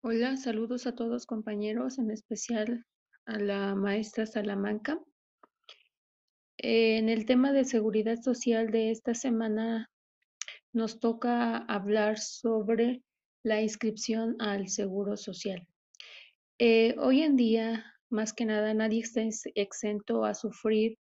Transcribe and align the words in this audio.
Hola, 0.00 0.36
saludos 0.36 0.86
a 0.86 0.94
todos 0.94 1.26
compañeros, 1.26 1.98
en 1.98 2.12
especial 2.12 2.86
a 3.26 3.36
la 3.40 3.74
maestra 3.74 4.26
Salamanca. 4.26 5.00
En 6.56 7.08
el 7.08 7.26
tema 7.26 7.50
de 7.50 7.64
seguridad 7.64 8.16
social 8.22 8.70
de 8.70 8.92
esta 8.92 9.14
semana 9.14 9.90
nos 10.72 11.00
toca 11.00 11.56
hablar 11.56 12.16
sobre 12.20 13.02
la 13.42 13.60
inscripción 13.60 14.36
al 14.38 14.68
seguro 14.68 15.16
social. 15.16 15.66
Eh, 16.60 16.94
hoy 17.00 17.22
en 17.22 17.34
día, 17.34 17.84
más 18.08 18.32
que 18.32 18.44
nada, 18.44 18.74
nadie 18.74 19.00
está 19.00 19.22
exento 19.56 20.24
a 20.24 20.34
sufrir 20.34 20.96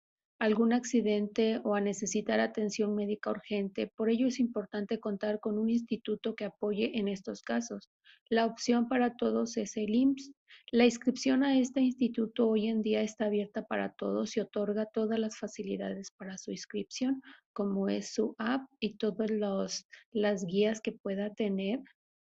algún 0.43 0.72
accidente 0.72 1.61
o 1.62 1.77
a 1.77 1.80
necesitar 1.80 2.40
atención 2.40 2.96
médica 2.96 3.30
urgente. 3.30 3.86
Por 3.86 4.11
ello 4.11 4.27
es 4.27 4.41
importante 4.41 4.98
contar 4.98 5.38
con 5.38 5.56
un 5.56 5.70
instituto 5.70 6.34
que 6.34 6.45
apoye 6.45 6.98
en 6.98 7.06
estos 7.06 7.42
casos. 7.42 7.88
La 8.29 8.46
opción 8.46 8.88
para 8.88 9.15
todos 9.15 9.56
es 9.56 9.77
el 9.77 9.95
IMSS. 9.95 10.32
La 10.73 10.84
inscripción 10.84 11.45
a 11.45 11.56
este 11.56 11.80
instituto 11.80 12.48
hoy 12.48 12.66
en 12.66 12.82
día 12.82 13.02
está 13.02 13.27
abierta 13.27 13.65
para 13.66 13.92
todos 13.92 14.37
y 14.37 14.41
otorga 14.41 14.87
todas 14.87 15.16
las 15.20 15.38
facilidades 15.38 16.10
para 16.10 16.37
su 16.38 16.51
inscripción, 16.51 17.23
como 17.52 17.88
es 17.88 18.12
su 18.12 18.34
app 18.38 18.68
y 18.80 18.96
todas 18.96 19.87
las 20.10 20.45
guías 20.45 20.80
que 20.80 20.90
pueda 20.90 21.32
tener 21.34 21.79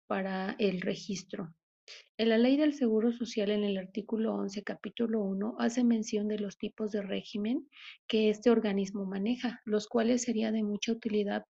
para 0.07 0.55
el 0.61 0.83
registro. 0.83 1.53
En 2.17 2.29
la 2.29 2.39
Ley 2.39 2.57
del 2.57 2.75
Seguro 2.75 3.11
Social, 3.11 3.51
en 3.51 3.65
el 3.65 3.77
artículo 3.77 4.35
11, 4.35 4.63
capítulo 4.63 5.21
1, 5.23 5.57
hace 5.59 5.83
mención 5.83 6.29
de 6.29 6.39
los 6.39 6.57
tipos 6.57 6.93
de 6.93 7.03
régimen 7.03 7.69
que 8.07 8.31
este 8.31 8.51
organismo 8.51 9.05
maneja, 9.05 9.61
los 9.65 9.89
cuales 9.89 10.23
sería 10.23 10.53
de 10.53 10.63
mucha 10.63 10.93
utilidad 10.93 11.45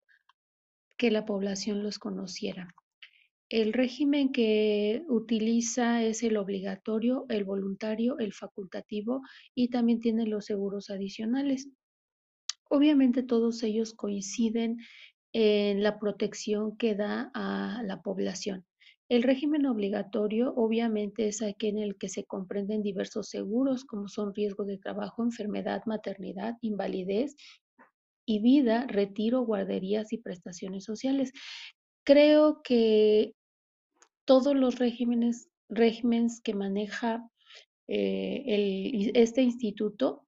que 0.98 1.09
la 1.09 1.26
población 1.26 1.81
los 1.81 1.98
conociera. 1.98 2.76
El 3.49 3.73
régimen 3.73 4.31
que 4.31 5.04
utiliza 5.09 6.04
es 6.04 6.21
el 6.21 6.38
obligatorio, 6.38 7.26
el 7.27 7.43
voluntario, 7.43 8.20
el 8.20 8.32
facultativo 8.32 9.23
y 9.55 9.70
también 9.70 9.99
tiene 9.99 10.27
los 10.27 10.45
seguros 10.45 10.90
adicionales. 10.90 11.68
Obviamente 12.70 13.23
todos 13.23 13.63
ellos 13.63 13.93
coinciden 13.93 14.77
en 15.34 15.82
la 15.82 15.99
protección 15.99 16.77
que 16.77 16.95
da 16.95 17.32
a 17.34 17.82
la 17.84 18.01
población. 18.01 18.66
El 19.12 19.23
régimen 19.23 19.65
obligatorio 19.65 20.54
obviamente 20.55 21.27
es 21.27 21.41
aquel 21.41 21.76
en 21.76 21.84
el 21.84 21.98
que 21.98 22.07
se 22.07 22.23
comprenden 22.23 22.81
diversos 22.81 23.27
seguros 23.27 23.84
como 23.84 24.07
son 24.07 24.34
riesgo 24.34 24.63
de 24.63 24.77
trabajo, 24.77 25.21
enfermedad, 25.21 25.81
maternidad, 25.85 26.55
invalidez 26.62 27.35
y 28.26 28.39
vida, 28.39 28.87
retiro, 28.87 29.41
guarderías 29.41 30.13
y 30.13 30.17
prestaciones 30.17 30.85
sociales. 30.85 31.34
Creo 32.05 32.62
que 32.63 33.34
todos 34.23 34.55
los 34.55 34.79
regímenes, 34.79 35.49
que 36.41 36.54
maneja 36.54 37.29
eh, 37.89 39.12
este 39.13 39.41
instituto 39.41 40.26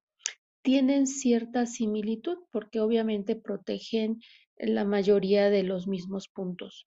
tienen 0.62 1.08
cierta 1.08 1.68
similitud 1.68 2.38
porque 2.52 2.82
obviamente 2.82 3.38
protegen 3.38 4.20
la 4.58 4.84
mayoría 4.84 5.50
de 5.50 5.64
los 5.64 5.88
mismos 5.88 6.28
puntos. 6.28 6.86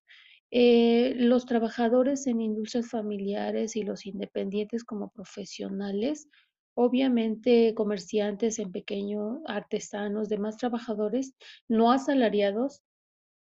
Eh, 0.51 1.15
los 1.17 1.47
trabajadores 1.47 2.27
en 2.27 2.41
industrias 2.41 2.89
familiares 2.89 3.77
y 3.77 3.83
los 3.83 4.07
independientes 4.07 4.85
como 4.85 5.11
profesionales, 5.11 6.29
obviamente 6.75 7.75
comerciantes 7.75 8.59
en 8.59 8.71
pequeño, 8.71 9.43
artesanos, 9.47 10.29
demás 10.29 10.57
trabajadores 10.57 11.35
no 11.69 11.91
asalariados, 11.91 12.83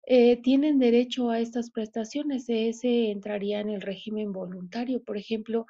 eh, 0.07 0.41
tienen 0.41 0.79
derecho 0.79 1.31
a 1.31 1.39
estas 1.39 1.71
prestaciones. 1.71 2.45
Ese 2.47 3.09
entraría 3.11 3.59
en 3.59 3.69
el 3.69 3.81
régimen 3.81 4.31
voluntario. 4.31 5.03
Por 5.03 5.17
ejemplo, 5.17 5.65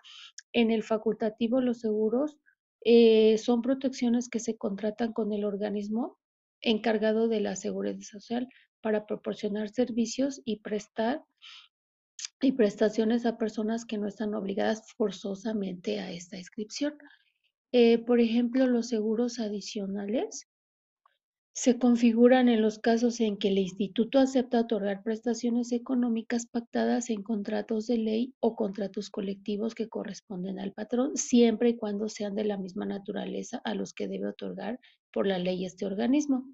en 0.53 0.72
el 0.72 0.84
facultativo 0.84 1.62
los 1.62 1.80
seguros 1.80 2.38
eh, 2.81 3.38
son 3.38 3.62
protecciones 3.62 4.30
que 4.30 4.40
se 4.40 4.57
contratan 4.57 5.13
con 5.13 5.34
el 5.34 5.46
organismo 5.46 6.18
encargado 6.62 7.28
de 7.28 7.42
la 7.42 7.56
seguridad 7.56 8.00
social 8.02 8.47
para 8.85 9.07
proporcionar 9.07 9.69
servicios 9.69 10.44
y 10.46 10.57
prestar 10.57 11.23
y 12.40 12.51
prestaciones 12.51 13.25
a 13.25 13.35
personas 13.35 13.84
que 13.84 13.97
no 13.97 14.07
están 14.07 14.35
obligadas 14.35 14.94
forzosamente 14.96 16.00
a 16.00 16.12
esta 16.12 16.38
inscripción. 16.38 16.95
Eh, 17.72 17.97
por 17.97 18.19
ejemplo, 18.19 18.68
los 18.68 18.90
seguros 18.90 19.40
adicionales 19.40 20.47
se 21.56 21.80
configuran 21.80 22.50
en 22.50 22.62
los 22.62 22.80
casos 22.80 23.22
en 23.22 23.38
que 23.38 23.48
el 23.48 23.58
instituto 23.58 24.20
acepta 24.20 24.60
otorgar 24.60 25.04
prestaciones 25.04 25.72
económicas 25.72 26.48
pactadas 26.48 27.10
en 27.10 27.24
contratos 27.24 27.88
de 27.88 27.98
ley 27.98 28.34
o 28.42 28.58
contratos 28.58 29.10
colectivos 29.10 29.74
que 29.74 29.88
corresponden 29.88 30.60
al 30.60 30.74
patrón, 30.74 31.16
siempre 31.16 31.70
y 31.70 31.78
cuando 31.78 32.10
sean 32.10 32.36
de 32.36 32.44
la 32.44 32.58
misma 32.58 32.86
naturaleza 32.86 33.62
a 33.64 33.74
los 33.74 33.94
que 33.94 34.10
debe 34.10 34.28
otorgar 34.28 34.82
por 35.14 35.28
la 35.28 35.40
ley 35.40 35.64
este 35.64 35.86
organismo. 35.86 36.46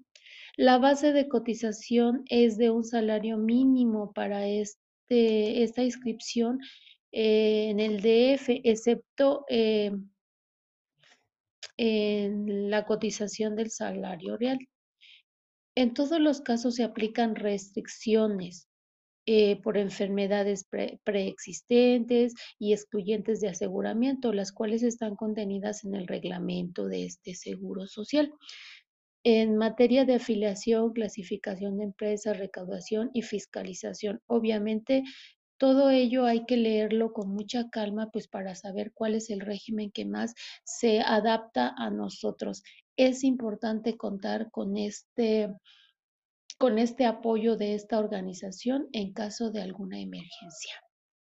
La 0.56 0.78
base 0.78 1.12
de 1.12 1.26
cotización 1.26 2.22
es 2.28 2.56
de 2.56 2.70
un 2.70 2.84
salario 2.84 3.38
mínimo 3.38 4.12
para 4.12 4.46
este, 4.46 5.64
esta 5.64 5.82
inscripción 5.82 6.60
eh, 7.10 7.70
en 7.70 7.80
el 7.80 7.96
DF, 8.02 8.60
excepto 8.62 9.44
eh, 9.48 9.90
en 11.76 12.70
la 12.70 12.86
cotización 12.86 13.56
del 13.56 13.72
salario 13.72 14.36
real. 14.36 14.60
En 15.74 15.94
todos 15.94 16.20
los 16.20 16.40
casos 16.40 16.74
se 16.74 16.84
aplican 16.84 17.34
restricciones 17.34 18.68
eh, 19.24 19.62
por 19.62 19.78
enfermedades 19.78 20.68
preexistentes 21.04 22.34
y 22.58 22.72
excluyentes 22.72 23.40
de 23.40 23.48
aseguramiento, 23.48 24.32
las 24.32 24.52
cuales 24.52 24.82
están 24.82 25.16
contenidas 25.16 25.84
en 25.84 25.94
el 25.94 26.06
reglamento 26.06 26.86
de 26.88 27.06
este 27.06 27.34
seguro 27.34 27.86
social. 27.86 28.32
En 29.24 29.56
materia 29.56 30.04
de 30.04 30.16
afiliación, 30.16 30.92
clasificación 30.92 31.78
de 31.78 31.84
empresas, 31.84 32.36
recaudación 32.36 33.10
y 33.14 33.22
fiscalización, 33.22 34.20
obviamente 34.26 35.04
todo 35.56 35.90
ello 35.90 36.26
hay 36.26 36.44
que 36.44 36.56
leerlo 36.56 37.12
con 37.12 37.28
mucha 37.28 37.70
calma, 37.70 38.10
pues 38.10 38.26
para 38.26 38.56
saber 38.56 38.90
cuál 38.92 39.14
es 39.14 39.30
el 39.30 39.38
régimen 39.38 39.92
que 39.92 40.04
más 40.04 40.34
se 40.64 41.00
adapta 41.00 41.72
a 41.78 41.88
nosotros. 41.88 42.64
Es 42.96 43.24
importante 43.24 43.96
contar 43.96 44.50
con 44.50 44.76
este, 44.76 45.48
con 46.58 46.78
este 46.78 47.06
apoyo 47.06 47.56
de 47.56 47.74
esta 47.74 47.98
organización 47.98 48.88
en 48.92 49.12
caso 49.12 49.50
de 49.50 49.62
alguna 49.62 50.00
emergencia. 50.00 50.74